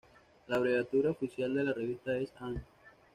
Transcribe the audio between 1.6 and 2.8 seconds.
la revista es "An.